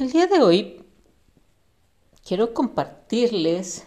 [0.00, 0.84] el día de hoy
[2.26, 3.86] quiero compartirles,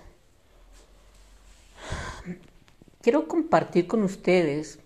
[3.01, 4.79] quiero compartir con ustedes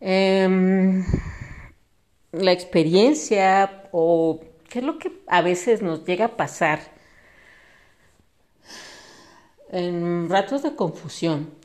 [0.00, 1.04] em,
[2.32, 6.80] la experiencia o qué es lo que a veces nos llega a pasar
[9.70, 11.63] en ratos de confusión.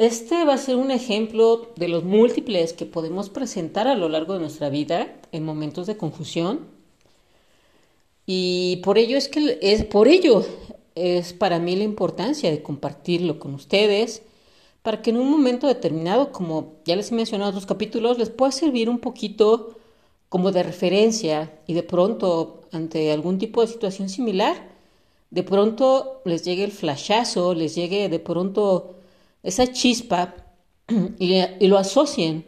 [0.00, 4.32] Este va a ser un ejemplo de los múltiples que podemos presentar a lo largo
[4.32, 6.60] de nuestra vida en momentos de confusión.
[8.24, 10.42] Y por ello es que es por ello
[10.94, 14.22] es para mí la importancia de compartirlo con ustedes
[14.80, 18.30] para que en un momento determinado, como ya les he mencionado en otros capítulos, les
[18.30, 19.76] pueda servir un poquito
[20.30, 24.66] como de referencia y de pronto ante algún tipo de situación similar,
[25.28, 28.94] de pronto les llegue el flashazo, les llegue de pronto
[29.42, 30.34] esa chispa
[31.18, 32.44] y, lo asocien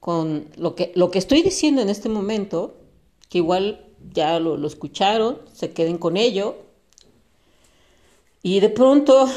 [0.00, 2.76] con lo que, lo que estoy diciendo en este momento,
[3.28, 6.56] que igual ya lo, lo escucharon, se queden con ello.
[8.42, 9.28] Y de pronto,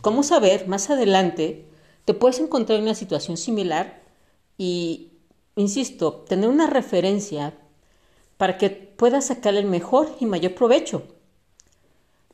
[0.00, 0.68] ¿cómo saber?
[0.68, 1.64] Más adelante,
[2.04, 4.02] te puedes encontrar en una situación similar
[4.56, 5.08] y,
[5.56, 7.54] insisto, tener una referencia
[8.36, 11.02] para que puedas sacar el mejor y mayor provecho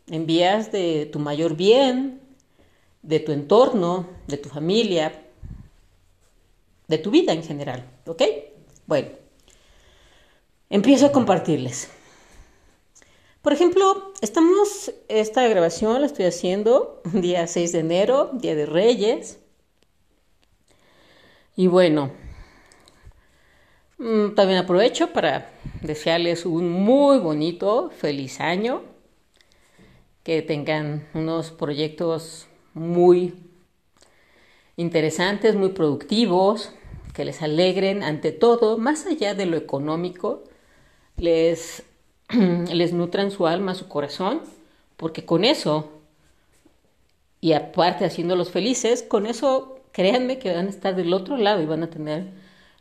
[0.07, 2.21] en vías de tu mayor bien,
[3.05, 5.13] de tu entorno, de tu familia,
[6.89, 8.23] de tu vida en general, ¿ok?
[8.87, 9.09] Bueno,
[10.71, 11.91] empiezo a compartirles.
[13.43, 19.39] Por ejemplo, estamos, esta grabación la estoy haciendo día 6 de enero, Día de Reyes.
[21.55, 22.11] Y bueno,
[23.99, 25.51] mm, también aprovecho para
[25.83, 28.83] desearles un muy bonito, feliz año,
[30.23, 33.35] que tengan unos proyectos muy
[34.77, 36.73] interesantes, muy productivos,
[37.15, 40.43] que les alegren ante todo, más allá de lo económico,
[41.17, 41.85] les,
[42.29, 44.43] les nutran su alma, su corazón,
[44.97, 45.91] porque con eso,
[47.41, 51.67] y aparte haciéndolos felices, con eso créanme que van a estar del otro lado y
[51.67, 52.33] van a tener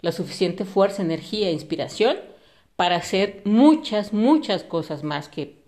[0.01, 2.17] la suficiente fuerza, energía e inspiración
[2.75, 5.61] para hacer muchas, muchas cosas más que,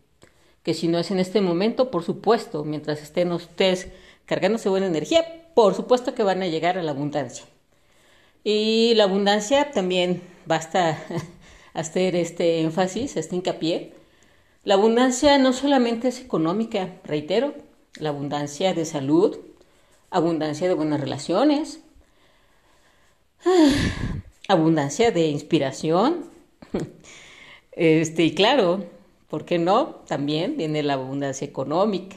[0.63, 3.89] que si no es en este momento, por supuesto, mientras estén ustedes
[4.25, 7.45] cargándose buena energía, por supuesto que van a llegar a la abundancia.
[8.43, 11.03] Y la abundancia también basta
[11.73, 13.93] hacer este énfasis, este hincapié.
[14.63, 17.55] La abundancia no solamente es económica, reitero,
[17.97, 19.37] la abundancia de salud,
[20.09, 21.81] abundancia de buenas relaciones,
[24.47, 26.25] abundancia de inspiración.
[27.77, 28.85] Este, y claro,
[29.29, 29.95] ¿por qué no?
[30.07, 32.15] También viene la abundancia económica.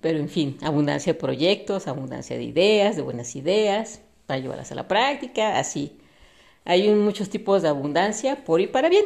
[0.00, 4.74] Pero en fin, abundancia de proyectos, abundancia de ideas, de buenas ideas, para llevarlas a
[4.74, 5.98] la práctica, así.
[6.64, 9.04] Hay muchos tipos de abundancia por y para bien.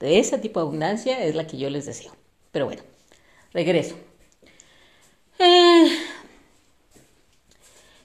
[0.00, 2.12] De ese tipo de abundancia es la que yo les deseo.
[2.50, 2.82] Pero bueno,
[3.52, 3.96] regreso.
[5.38, 5.86] Eh,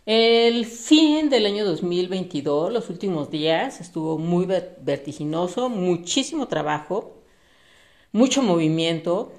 [0.05, 7.22] el fin del año 2022, los últimos días, estuvo muy vertiginoso, muchísimo trabajo,
[8.11, 9.31] mucho movimiento,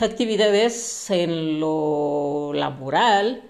[0.00, 3.42] actividades en lo laboral,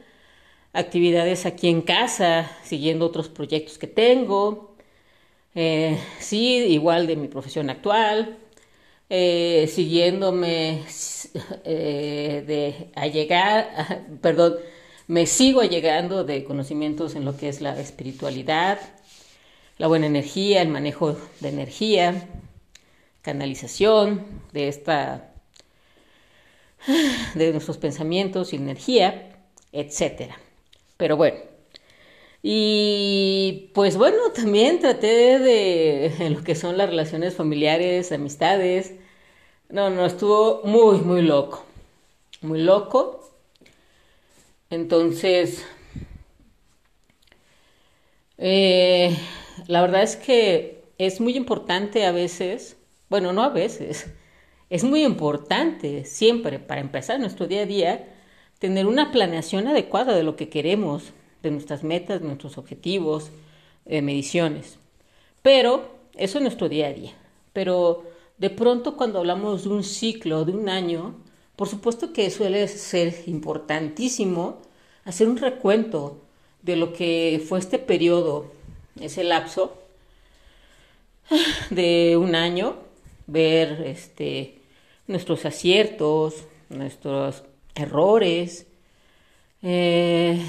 [0.72, 4.74] actividades aquí en casa, siguiendo otros proyectos que tengo,
[5.54, 8.38] eh, sí, igual de mi profesión actual,
[9.10, 10.84] eh, siguiéndome
[11.64, 14.56] eh, de allegar, perdón,
[15.08, 18.78] me sigo allegando de conocimientos en lo que es la espiritualidad,
[19.76, 22.28] la buena energía, el manejo de energía,
[23.20, 25.31] canalización de esta
[27.34, 29.36] de nuestros pensamientos y energía,
[29.72, 30.38] etcétera.
[30.96, 31.38] Pero bueno,
[32.42, 38.94] y pues bueno, también traté de lo que son las relaciones familiares, amistades.
[39.68, 41.64] No, no, estuvo muy, muy loco.
[42.42, 43.20] Muy loco.
[44.70, 45.64] Entonces,
[48.38, 49.16] eh,
[49.68, 52.76] la verdad es que es muy importante a veces,
[53.08, 54.06] bueno, no a veces,
[54.72, 58.08] es muy importante siempre, para empezar nuestro día a día,
[58.58, 63.32] tener una planeación adecuada de lo que queremos, de nuestras metas, de nuestros objetivos,
[63.84, 64.78] de mediciones.
[65.42, 67.12] Pero eso es nuestro día a día.
[67.52, 68.04] Pero
[68.38, 71.16] de pronto cuando hablamos de un ciclo, de un año,
[71.54, 74.62] por supuesto que suele ser importantísimo
[75.04, 76.22] hacer un recuento
[76.62, 78.50] de lo que fue este periodo,
[78.98, 79.76] ese lapso
[81.68, 82.76] de un año,
[83.26, 84.61] ver este,
[85.12, 87.44] nuestros aciertos, nuestros
[87.74, 88.66] errores,
[89.62, 90.40] eh,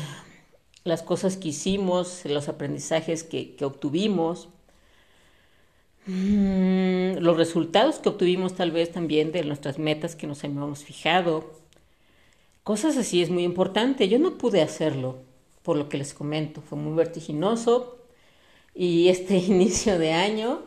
[0.84, 4.50] las cosas que hicimos, los aprendizajes que, obtuvimos,
[6.06, 11.62] mm, los resultados que obtuvimos tal vez también de nuestras metas que nos habíamos fijado.
[12.64, 14.08] Cosas así es muy importante.
[14.10, 15.20] Yo no pude hacerlo,
[15.64, 16.62] por lo que les comento.
[16.62, 17.98] Fue muy vertiginoso
[18.76, 20.64] y este inicio de año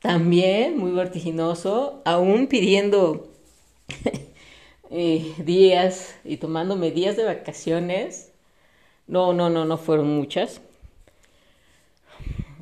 [0.00, 3.28] también muy vertiginoso, aún pidiendo
[4.90, 8.32] eh, días y tomándome días de vacaciones.
[9.06, 10.60] No, no, no, no fueron muchas.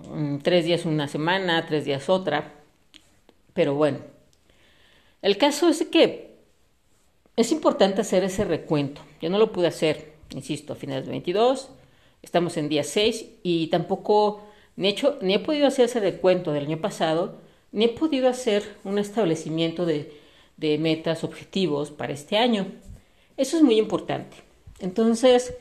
[0.08, 2.52] Mm, tres días una semana, tres días otra.
[3.52, 3.98] Pero bueno,
[5.22, 6.36] el caso es que
[7.36, 9.02] es importante hacer ese recuento.
[9.20, 11.70] Yo no lo pude hacer, insisto, a finales de 22.
[12.22, 14.45] Estamos en día 6 y tampoco
[14.76, 17.36] ni, hecho, ni he podido hacer ese recuento del año pasado,
[17.72, 20.12] ni he podido hacer un establecimiento de,
[20.56, 22.66] de metas, objetivos para este año.
[23.36, 24.36] Eso es muy importante.
[24.78, 25.54] Entonces,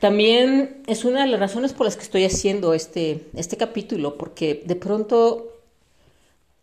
[0.00, 4.62] también es una de las razones por las que estoy haciendo este, este capítulo, porque
[4.64, 5.52] de pronto,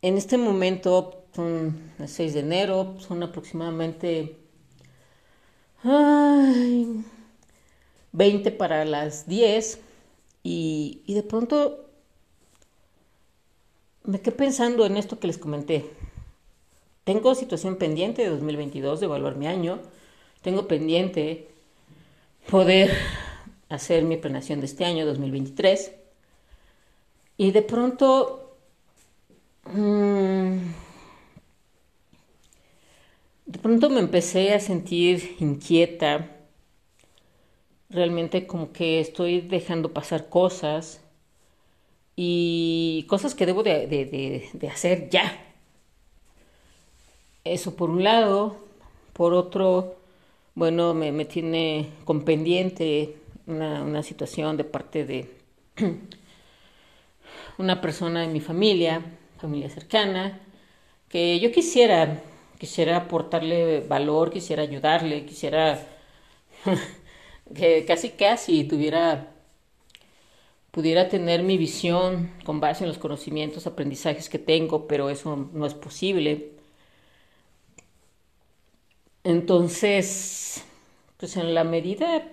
[0.01, 4.37] en este momento, son el 6 de enero, son aproximadamente
[8.11, 9.79] 20 para las 10
[10.43, 11.89] y, de pronto
[14.03, 15.89] me quedé pensando en esto que les comenté.
[17.05, 19.79] Tengo situación pendiente de 2022 de evaluar mi año.
[20.41, 21.47] Tengo pendiente
[22.49, 22.91] poder
[23.69, 25.93] hacer mi planeación de este año 2023.
[27.37, 28.57] Y de pronto,
[29.65, 30.57] mm,
[33.45, 36.42] de pronto me empecé a sentir inquieta,
[37.93, 41.01] realmente como que estoy dejando pasar cosas
[42.15, 45.39] y cosas que debo de, hacer ya.
[47.43, 48.57] Eso por un lado.
[49.13, 49.95] Por otro,
[50.55, 55.29] bueno, me, tiene con pendiente una, una situación de parte de
[57.59, 59.03] una persona de mi familia,
[59.37, 60.39] familia cercana,
[61.09, 62.23] que yo quisiera,
[62.57, 65.85] quisiera aportarle valor, quisiera ayudarle, quisiera
[67.55, 69.33] que casi casi tuviera
[70.71, 75.67] pudiera tener mi visión con base en los conocimientos, aprendizajes que tengo, pero eso no
[75.67, 76.53] es posible.
[79.23, 80.63] Entonces,
[81.17, 82.27] pues en la medida,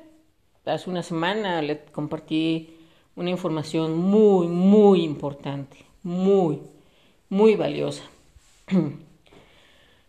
[0.64, 2.76] hace una semana le compartí
[3.14, 6.60] una información muy, muy importante, muy,
[7.28, 8.04] muy valiosa.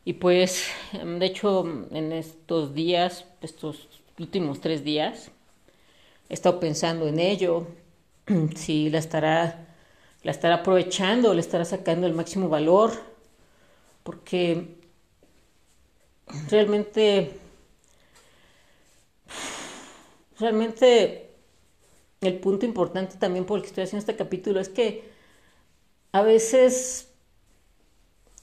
[0.03, 5.31] Y pues, de hecho, en estos días, estos últimos tres días.
[6.29, 7.67] He estado pensando en ello,
[8.55, 9.67] si la estará,
[10.23, 12.91] la estará aprovechando, le estará sacando el máximo valor,
[14.03, 14.75] porque
[16.49, 17.31] realmente,
[20.39, 21.31] realmente
[22.21, 25.11] el punto importante también por el que estoy haciendo este capítulo es que
[26.11, 27.09] a veces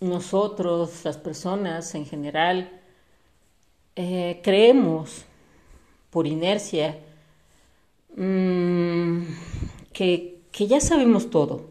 [0.00, 2.80] nosotros, las personas en general,
[3.96, 5.24] eh, creemos
[6.18, 6.98] por inercia,
[8.16, 9.22] mm,
[9.92, 11.70] que, que ya sabemos todo,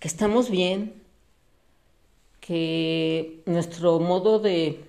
[0.00, 0.92] que estamos bien,
[2.40, 4.80] que nuestro modo de,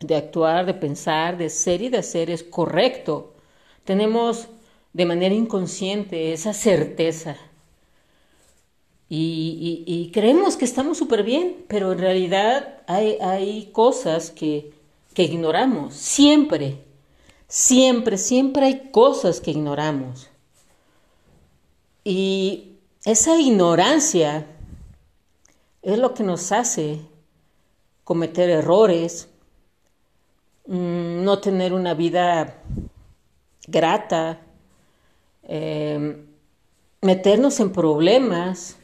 [0.00, 3.32] de actuar, de pensar, de ser y de hacer es correcto.
[3.84, 4.48] Tenemos
[4.92, 7.38] de manera inconsciente esa certeza.
[9.08, 14.74] Y, y, creemos que estamos súper bien, pero en realidad hay, hay cosas que,
[15.14, 16.89] que ignoramos, siempre.
[17.50, 20.30] Siempre, siempre hay cosas que ignoramos.
[22.04, 24.46] Y esa ignorancia
[25.82, 27.00] es lo que nos hace
[28.04, 29.28] cometer errores,
[30.66, 32.62] mm, no tener una vida
[33.66, 34.42] grata,
[35.42, 36.24] em,
[37.02, 38.76] meternos en problemas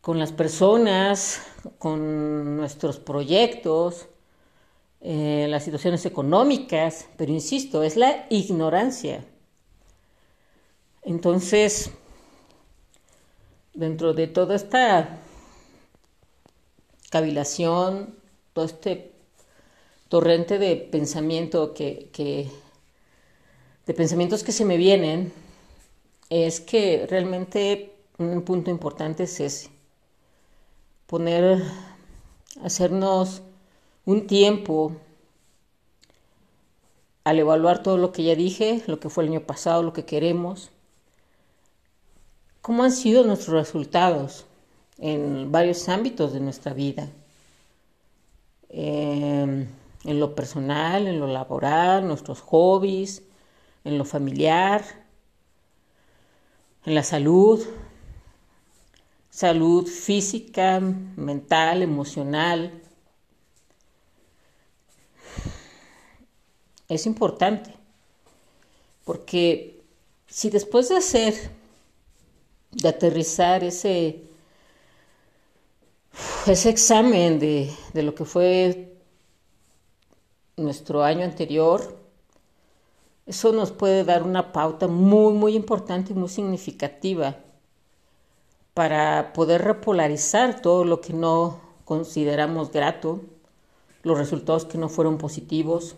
[0.00, 1.40] con las personas,
[1.78, 4.08] con nuestros proyectos,
[5.00, 9.24] eh, las situaciones económicas, pero insisto, es la ignorancia.
[11.02, 11.90] Entonces,
[13.74, 15.20] dentro de toda esta
[17.10, 18.16] cavilación,
[18.52, 19.12] todo este
[20.08, 22.50] torrente de pensamiento que, que
[23.86, 25.32] de pensamientos que se me vienen,
[26.28, 29.70] es que realmente un punto importante es ese.
[31.06, 31.62] Poner,
[32.64, 33.42] hacernos
[34.06, 34.92] un tiempo
[37.24, 40.04] al evaluar todo lo que ya dije, lo que fue el año pasado, lo que
[40.04, 40.70] queremos,
[42.62, 44.46] cómo han sido nuestros resultados
[44.98, 47.08] en varios ámbitos de nuestra vida,
[48.68, 49.66] em,
[50.04, 53.22] en lo personal, en lo laboral, nuestros hobbies,
[53.84, 54.84] en lo familiar,
[56.84, 57.60] en la salud,
[59.30, 62.85] salud física, mental, emocional.
[66.88, 67.74] Es importante,
[69.04, 69.82] porque
[70.28, 71.34] si después de hacer,
[72.70, 74.22] de aterrizar ese,
[76.46, 78.96] ese examen de, de lo que fue
[80.56, 81.96] nuestro año anterior,
[83.26, 87.36] eso nos puede dar una pauta muy, muy importante y muy significativa
[88.74, 93.22] para poder repolarizar todo lo que no consideramos grato,
[94.02, 95.96] los resultados que no fueron positivos,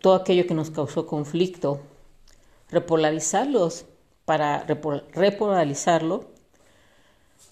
[0.00, 1.80] todo aquello que nos causó conflicto,
[2.70, 3.84] repolarizarlos
[4.24, 6.30] para repolarizarlo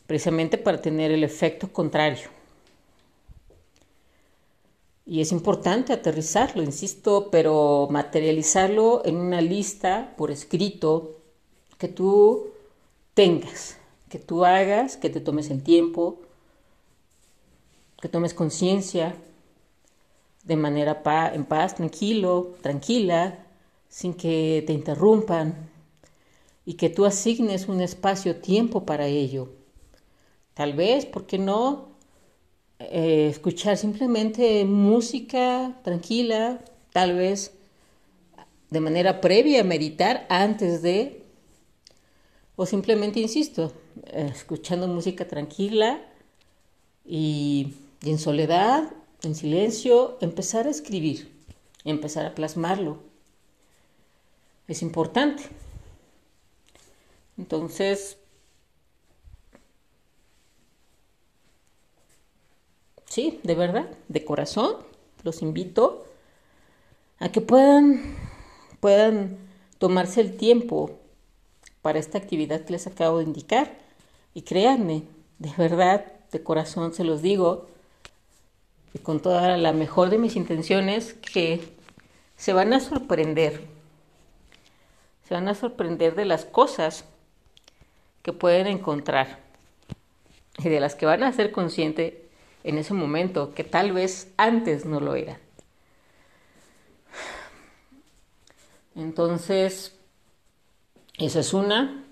[0.06, 2.28] precisamente para tener el efecto contrario.
[5.06, 11.16] Y es importante aterrizarlo, insisto, pero materializarlo en una lista por escrito
[11.78, 12.48] que tú
[13.14, 13.76] tengas,
[14.08, 16.20] que tú hagas, que te tomes el tiempo,
[18.00, 19.14] que tomes conciencia
[20.44, 21.02] de manera
[21.34, 23.38] en paz, tranquilo, tranquila,
[23.88, 25.70] sin que te interrumpan
[26.64, 29.50] y que tú asignes un espacio-tiempo para ello.
[30.54, 31.88] Tal vez, ¿por qué no?
[32.78, 37.52] Eh, escuchar simplemente música tranquila, tal vez
[38.70, 41.24] de manera previa, meditar antes de,
[42.56, 43.72] o simplemente, insisto,
[44.12, 46.00] escuchando música tranquila
[47.04, 51.30] y en soledad, en silencio, empezar a escribir,
[51.84, 52.98] empezar a plasmarlo.
[54.68, 55.44] Es importante.
[57.36, 58.16] Entonces,
[63.10, 64.76] Sí, de verdad, de corazón,
[65.24, 66.04] los invito
[67.18, 68.14] a que puedan,
[68.78, 69.36] puedan
[69.78, 70.92] tomarse el tiempo
[71.82, 73.76] para esta actividad que les acabo de indicar.
[74.32, 75.02] Y créanme,
[75.40, 77.66] de verdad, de corazón se los digo,
[78.98, 81.60] con toda la mejor de mis intenciones, que
[82.36, 83.62] se van a sorprender.
[85.28, 87.04] Se van a sorprender de las cosas
[88.22, 89.38] que pueden encontrar
[90.58, 92.14] y de las que van a ser conscientes
[92.64, 95.38] en ese momento que tal vez antes no lo era.
[98.94, 99.96] Entonces,
[101.16, 102.04] esa es una,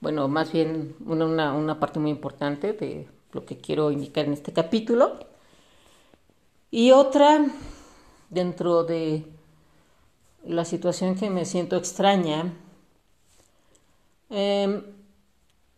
[0.00, 4.52] bueno, más bien una, una, parte muy importante de lo que quiero indicar en este
[4.52, 5.18] capítulo.
[6.70, 7.46] Y otra,
[8.30, 9.24] dentro de
[10.44, 12.54] la situación que me siento extraña,
[14.30, 14.82] em,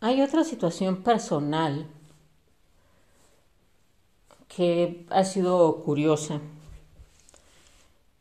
[0.01, 1.87] hay otra situación personal
[4.47, 6.41] que ha sido curiosa.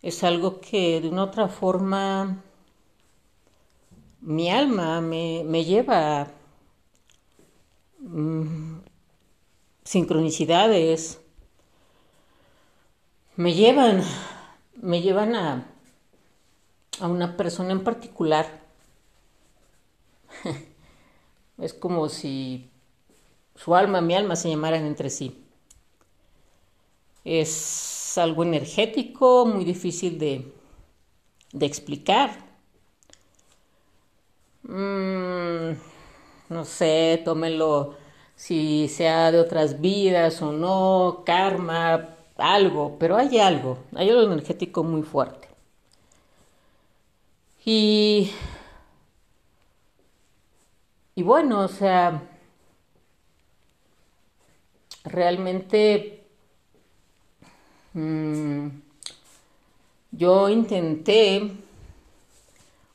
[0.02, 2.42] Es algo que de una otra forma
[4.20, 6.32] mi alma me, lleva a
[8.00, 8.80] mm,
[9.84, 11.19] sincronicidades,
[13.40, 14.02] me llevan,
[14.82, 15.66] me llevan a,
[17.00, 18.61] a una persona en particular.
[21.59, 22.68] es como si
[23.54, 25.42] su alma mi alma se llamaran entre sí.
[27.25, 30.52] Es algo energético, muy difícil de,
[31.61, 32.44] explicar.
[34.64, 35.78] Mm,
[36.50, 37.97] no sé, tómelo
[38.37, 44.82] si sea de otras vidas o no, karma, algo, pero hay algo, hay algo energético
[44.85, 45.49] muy fuerte.
[47.64, 48.30] Y,
[51.14, 52.23] y bueno, o sea,
[55.04, 56.20] realmente
[57.94, 58.68] Mm,
[60.12, 61.50] yo intenté,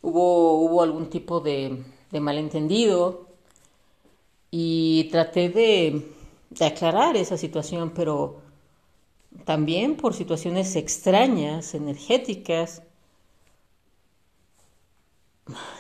[0.01, 1.83] hubo, hubo algún tipo de,
[2.19, 3.27] malentendido
[4.51, 6.13] y traté de,
[6.49, 8.37] de aclarar esa situación, pero
[9.43, 12.81] también por situaciones extrañas, energéticas,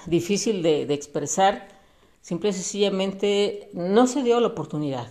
[0.05, 1.67] difícil de, expresar,
[2.21, 5.09] simple y sencillamente no se dio la oportunidad.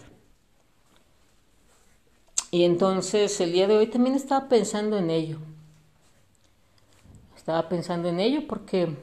[2.50, 5.38] Y entonces el día de hoy también estaba pensando en ello.
[7.36, 8.96] Estaba pensando en ello porque,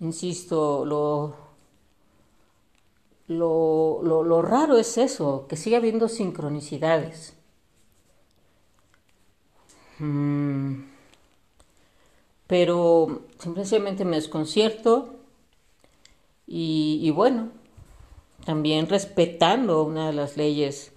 [0.00, 1.34] insisto, lo,
[3.26, 7.37] lo, lo, raro es eso, que sigue habiendo sincronicidades.
[9.98, 10.84] Mm.
[12.46, 15.16] Pero simplemente me desconcierto
[16.46, 17.50] y, bueno,
[18.46, 20.92] también respetando una de las leyes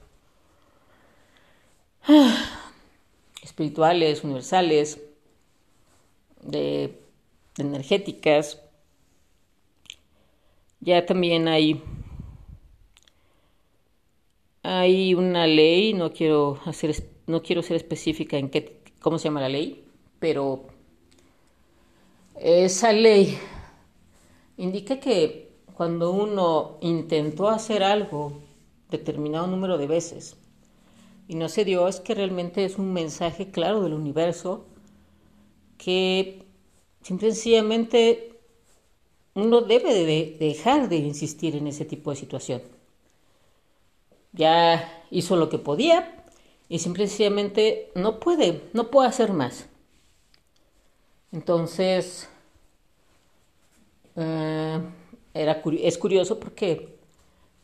[3.43, 5.01] espirituales, universales,
[6.41, 7.01] de,
[7.57, 8.61] energéticas.
[10.79, 11.83] Ya también hay
[14.63, 16.95] hay una ley, no quiero hacer
[17.27, 19.85] no quiero ser específica en qué cómo se llama la ley,
[20.19, 20.65] pero
[22.35, 23.37] esa ley
[24.57, 28.33] indica que cuando uno intentó hacer algo
[28.89, 30.37] determinado número de veces
[31.27, 34.65] y no se dio, es que realmente es un mensaje claro del universo
[35.77, 36.45] que
[37.01, 38.39] sencillamente
[39.33, 42.61] uno debe de dejar de insistir en ese tipo de situación.
[44.33, 46.20] Ya hizo lo que podía
[46.71, 49.67] y simplemente no puede, no puede hacer más.
[51.33, 52.29] Entonces,
[54.15, 54.79] eh,
[55.33, 56.95] era, es curioso porque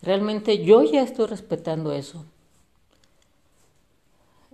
[0.01, 2.25] realmente yo ya estoy respetando eso.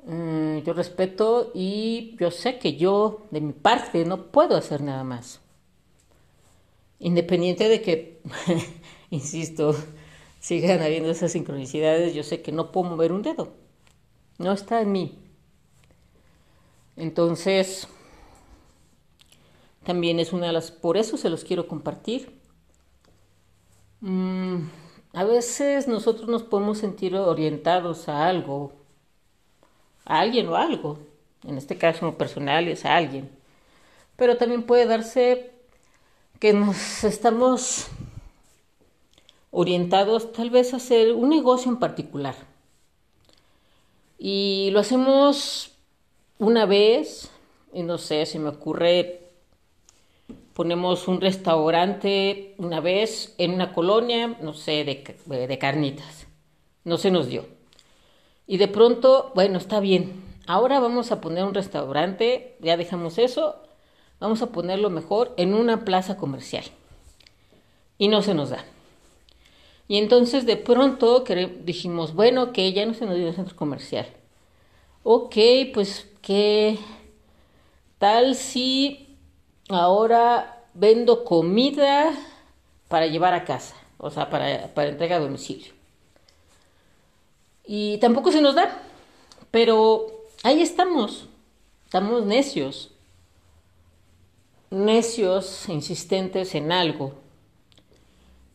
[0.06, 5.04] Mm, yo respeto y yo sé que yo, de mi parte, no puedo hacer nada
[5.04, 5.42] más.
[7.00, 8.22] Independiente de que,
[9.10, 9.76] insisto,
[10.40, 13.62] sigan habiendo esas sincronicidades, yo sé que no puedo mover un dedo.
[14.38, 15.20] No está en mí.
[16.96, 17.88] Entonces,
[19.84, 22.40] también es una de las, por eso se los quiero compartir.
[24.02, 24.68] Mm,
[25.13, 28.84] a veces nosotros nos podemos sentir orientados a algo
[30.06, 31.00] a alguien o algo.
[31.46, 33.30] En este caso personal es a alguien.
[34.16, 35.52] Pero también puede darse
[36.40, 37.88] que nos estamos
[39.52, 42.36] orientados tal vez a hacer un negocio en particular.
[44.26, 45.72] Y lo hacemos
[46.40, 47.30] una vez,
[47.74, 49.20] y no sé, se me ocurre,
[50.54, 56.26] ponemos un restaurante una vez en una colonia, no sé, de, de carnitas.
[56.86, 57.46] No se nos dio.
[58.48, 60.24] Y de pronto, bueno, está bien.
[60.48, 63.58] Ahora vamos a poner un restaurante, ya dejamos eso,
[64.22, 66.64] vamos a ponerlo mejor en una plaza comercial.
[67.98, 68.64] Y no se nos da.
[69.88, 71.24] Y entonces de pronto
[71.63, 74.08] dijimos, bueno, que ya no se nos dio el centro comercial.
[75.04, 75.36] Ok,
[75.74, 76.80] pues qué
[77.98, 79.17] tal si
[79.69, 82.13] ahora vendo comida
[82.88, 85.74] para llevar a casa, o sea, para, para entrega a domicilio.
[87.65, 88.82] Y tampoco se nos da.
[89.52, 90.08] Pero
[90.43, 91.28] ahí estamos.
[91.86, 92.91] Estamos necios.
[94.69, 97.13] Necios, insistentes en algo.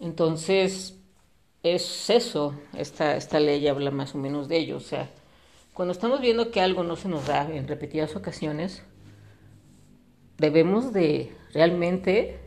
[0.00, 0.97] Entonces,
[1.62, 2.54] es eso.
[2.76, 4.76] Esta, esta ley habla más o menos de ello.
[4.76, 5.10] O sea,
[5.74, 8.82] cuando estamos viendo que algo no se nos da en repetidas ocasiones,
[10.38, 12.38] debemos de realmente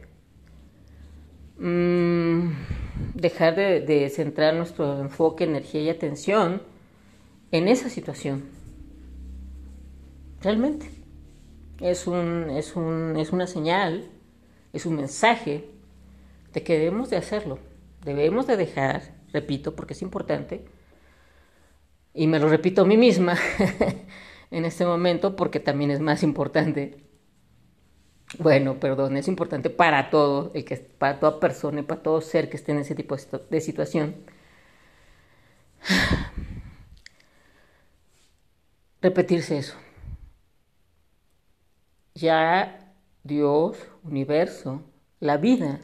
[1.58, 2.50] mmm,
[3.14, 6.62] dejar de, centrar nuestro enfoque, energía y atención
[7.52, 8.46] en esa situación.
[10.42, 10.90] Realmente.
[11.80, 14.08] Es, un, es, un, es una señal,
[14.72, 15.68] es un mensaje
[16.54, 17.71] de que debemos de hacerlo.
[18.04, 20.66] Debemos de dejar, repito, porque es importante,
[22.14, 23.38] y me lo repito a mí misma
[24.52, 26.98] en este momento porque también es más importante,
[28.40, 32.50] bueno, perdón, es importante para todo, el que, para toda persona y para todo ser
[32.50, 33.16] que esté en ese tipo
[33.50, 34.16] de situación.
[39.02, 39.76] Repetirse eso.
[42.16, 44.82] Ya Dios, universo,
[45.20, 45.82] la vida,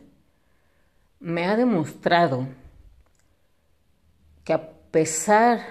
[1.20, 2.48] me ha demostrado
[4.44, 5.62] que a pesar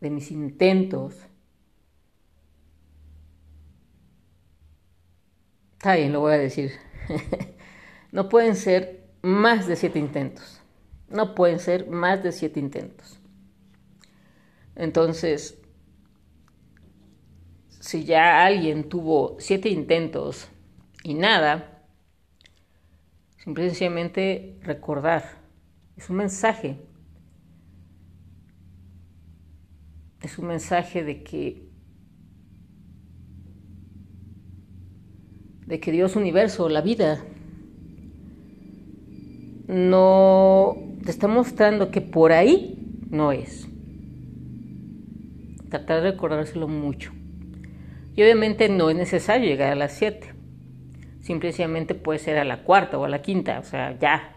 [0.00, 1.14] de mis intentos,
[5.80, 6.72] Está bien, lo voy a decir.
[8.12, 10.60] no pueden ser más de siete intentos.
[11.08, 13.18] No pueden ser más de siete intentos.
[14.76, 15.58] Entonces,
[17.80, 20.48] si ya alguien tuvo siete intentos
[21.02, 21.79] y nada,
[23.44, 25.24] simplemente recordar.
[25.96, 26.76] Es un mensaje.
[30.22, 31.70] Es un mensaje de que
[35.66, 37.24] de que Dios universo, la vida,
[39.68, 42.76] no te está mostrando que por ahí
[43.08, 43.68] no es.
[45.68, 47.12] Tratar de recordárselo mucho.
[48.16, 50.39] Y obviamente no es necesario llegar a las 7.
[51.20, 54.36] Simplemente puede ser a la cuarta o a la quinta, o sea, ya.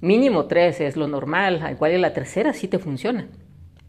[0.00, 3.28] Mínimo tres es lo normal, igual en la tercera sí te funciona.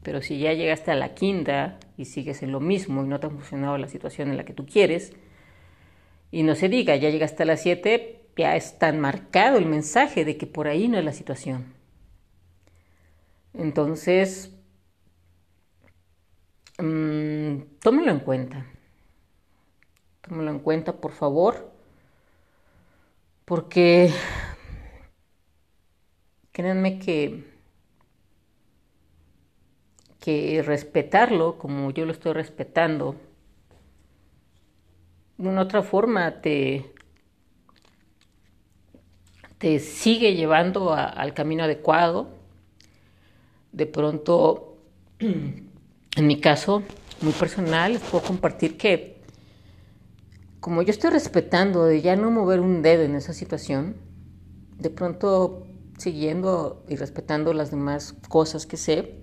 [0.04, 3.28] Pero si ya llegaste a la quinta y sigues en lo mismo y no te
[3.28, 5.14] ha funcionado la situación en la que tú quieres,
[6.32, 10.26] y no se diga, ya llegaste a las siete, ya es tan marcado el mensaje
[10.26, 11.74] de que por ahí no es la situación.
[13.54, 14.56] Entonces,
[16.78, 18.66] mmm, tómelo en cuenta.
[20.22, 21.72] Tómelo en cuenta, por favor.
[23.46, 24.12] Porque
[26.52, 27.46] créanme que,
[30.20, 33.16] que respetarlo como yo lo estoy respetando,
[35.38, 36.92] de una otra forma te,
[39.58, 42.28] te sigue llevando al camino adecuado.
[43.72, 44.78] De pronto,
[45.20, 46.84] en mi caso,
[47.22, 49.19] muy personal, les puedo compartir que
[50.60, 53.96] como yo estoy respetando de ya no mover un dedo en esa situación,
[54.78, 55.68] de pronto
[55.98, 59.20] siguiendo y respetando las demás cosas que sé,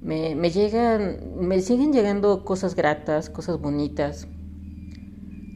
[0.00, 4.28] me, llegan, me siguen llegando cosas gratas, cosas bonitas,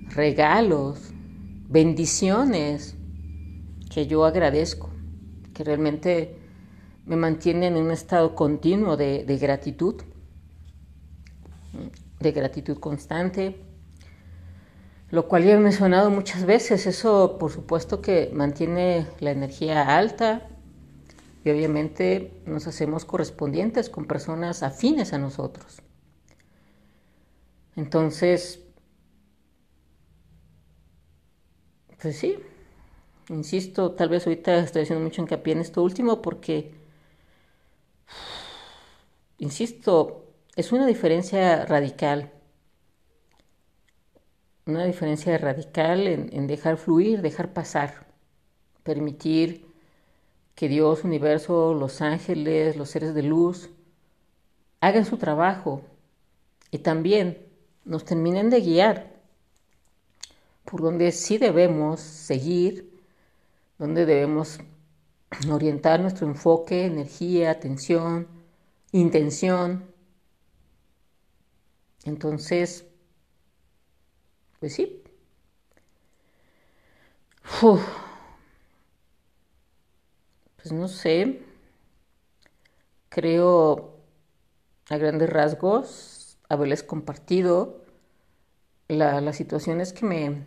[0.09, 1.12] regalos,
[1.68, 2.97] bendiciones
[3.88, 4.90] que yo agradezco,
[5.55, 6.38] que realmente
[7.07, 10.03] me mantienen en un estado continuo de gratitud,
[12.18, 13.72] de gratitud constante
[15.12, 16.87] lo cual ya he mencionado muchas veces.
[16.87, 20.48] Eso, por supuesto, que mantiene la energía alta
[21.44, 25.83] y obviamente nos hacemos correspondientes con personas afines a nosotros.
[27.77, 28.61] Entonces,
[32.01, 32.38] pues sí,
[33.29, 36.72] insisto, tal vez ahorita estoy haciendo mucho hincapié en esto último porque,
[39.37, 40.25] insisto,
[40.57, 42.33] es una diferencia radical
[44.66, 48.07] una diferencia radical en, dejar fluir, dejar pasar,
[48.83, 49.66] permitir
[50.55, 53.70] que Dios, universo, los ángeles, los seres de luz,
[54.81, 55.83] hagan su trabajo
[56.70, 57.46] y también
[57.85, 59.12] nos terminen de guiar
[60.64, 63.01] por donde sí debemos seguir,
[63.79, 64.61] donde debemos
[65.51, 68.29] orientar nuestro enfoque, energía, atención,
[68.92, 69.85] intención.
[72.05, 72.85] Entonces,
[74.62, 75.03] pues sí.
[80.57, 81.42] Pues no sé.
[83.09, 83.98] Creo
[84.88, 87.85] a grandes rasgos haberles compartido
[88.87, 90.46] las situaciones que me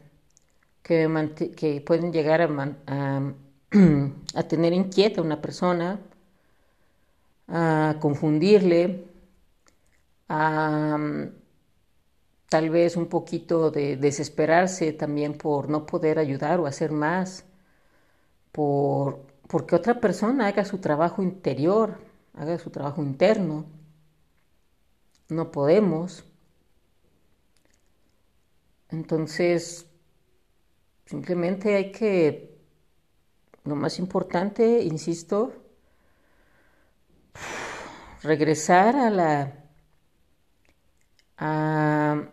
[0.81, 2.47] que, que pueden llegar a,
[4.35, 5.99] a, tener inquieta a una persona,
[7.49, 9.07] a confundirle,
[10.29, 10.97] a
[12.49, 17.45] tal vez un poquito de desesperarse también por no poder ayudar o hacer más,
[18.51, 21.99] por porque otra persona haga su trabajo interior,
[22.33, 23.65] haga su trabajo interno.
[25.29, 26.25] No podemos.
[28.89, 29.87] Entonces,
[31.05, 32.57] simplemente hay que,
[33.63, 35.53] lo más importante, insisto,
[38.23, 39.65] regresar a la
[41.37, 42.29] a,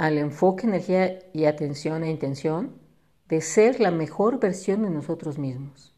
[0.00, 2.72] al enfoque, energía y atención e intención
[3.28, 5.94] de ser la mejor versión de nosotros mismos,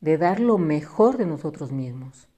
[0.00, 2.28] de dar lo mejor de nosotros mismos,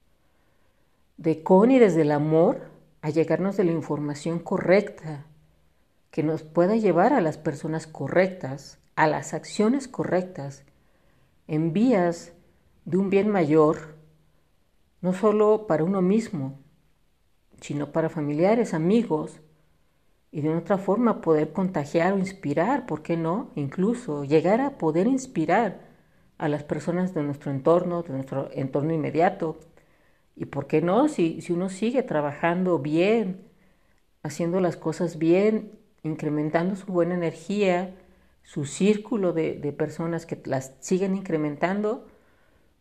[1.17, 2.63] de con y desde el amor
[3.01, 5.25] a llegarnos de la información correcta
[6.11, 10.65] que nos pueda llevar a las personas correctas, a las acciones correctas,
[11.47, 12.33] en vías
[12.87, 13.95] de un bien mayor,
[15.01, 16.59] no solo para uno mismo,
[17.61, 19.41] sino para familiares, amigos,
[20.31, 23.51] y de otra forma poder contagiar o inspirar, ¿por qué no?
[23.57, 25.81] Incluso llegar a poder inspirar
[26.39, 29.59] a las personas de nuestro entorno, de nuestro entorno inmediato.
[30.37, 31.09] ¿Y por qué no?
[31.09, 33.43] Si, si uno sigue trabajando bien,
[34.23, 37.95] haciendo las cosas bien, incrementando su buena energía,
[38.43, 42.07] su círculo de, de personas que las siguen incrementando,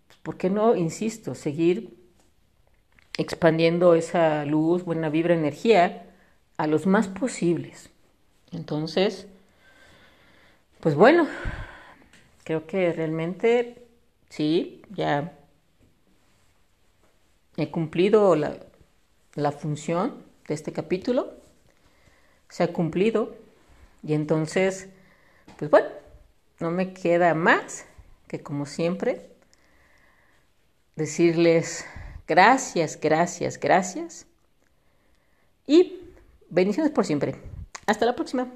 [0.07, 1.97] pues, ¿por qué no, insisto, seguir
[3.17, 6.06] expandiendo esa luz, buena vibra, energía?
[6.57, 7.89] A los más posibles.
[8.51, 9.27] Entonces,
[10.79, 11.27] pues bueno,
[12.43, 13.85] creo que realmente
[14.29, 15.33] sí, ya
[17.57, 21.33] he cumplido la, función de este capítulo,
[22.49, 23.35] se ha cumplido.
[24.03, 24.87] Y entonces,
[25.57, 25.89] pues bueno,
[26.59, 27.85] no me queda más
[28.27, 29.29] que como siempre
[30.95, 31.85] decirles
[32.27, 34.25] gracias, gracias, gracias.
[35.65, 36.06] Y
[36.49, 37.35] Bendiciones por siempre.
[37.85, 38.53] Hasta la próxima.